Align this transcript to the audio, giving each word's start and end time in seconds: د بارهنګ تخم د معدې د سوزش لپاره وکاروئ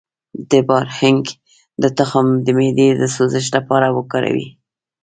د 0.51 0.53
بارهنګ 0.67 1.23
تخم 1.99 2.27
د 2.45 2.47
معدې 2.57 2.87
د 3.01 3.03
سوزش 3.15 3.45
لپاره 3.57 3.87
وکاروئ 3.97 4.47